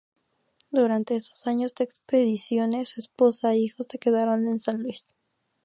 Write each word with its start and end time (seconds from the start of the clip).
Durante 0.71 1.15
esos 1.15 1.45
años 1.45 1.75
de 1.75 1.83
expediciones, 1.83 2.89
su 2.89 2.99
esposa 3.01 3.51
e 3.53 3.59
hijos 3.59 3.85
se 3.87 3.99
quedaron 3.99 4.47
en 4.47 4.57
San 4.57 4.81
Luis. 4.81 5.15